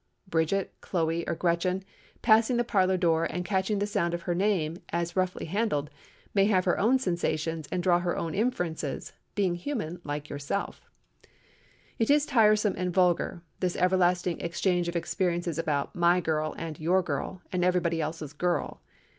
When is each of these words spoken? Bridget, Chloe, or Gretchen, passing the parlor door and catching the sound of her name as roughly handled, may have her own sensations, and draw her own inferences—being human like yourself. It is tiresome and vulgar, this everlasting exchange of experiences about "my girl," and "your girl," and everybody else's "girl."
Bridget, 0.27 0.73
Chloe, 0.81 1.27
or 1.27 1.35
Gretchen, 1.35 1.83
passing 2.23 2.57
the 2.57 2.63
parlor 2.63 2.97
door 2.97 3.25
and 3.25 3.45
catching 3.45 3.77
the 3.77 3.85
sound 3.85 4.15
of 4.15 4.23
her 4.23 4.33
name 4.33 4.77
as 4.89 5.15
roughly 5.15 5.45
handled, 5.45 5.91
may 6.33 6.45
have 6.45 6.65
her 6.65 6.79
own 6.79 6.97
sensations, 6.97 7.67
and 7.71 7.83
draw 7.83 7.99
her 7.99 8.17
own 8.17 8.33
inferences—being 8.33 9.53
human 9.53 10.01
like 10.03 10.27
yourself. 10.27 10.89
It 11.99 12.09
is 12.09 12.25
tiresome 12.25 12.73
and 12.77 12.91
vulgar, 12.91 13.43
this 13.59 13.75
everlasting 13.75 14.41
exchange 14.41 14.87
of 14.87 14.95
experiences 14.95 15.59
about 15.59 15.93
"my 15.93 16.19
girl," 16.19 16.55
and 16.57 16.79
"your 16.79 17.03
girl," 17.03 17.43
and 17.51 17.63
everybody 17.63 18.01
else's 18.01 18.33
"girl." 18.33 18.81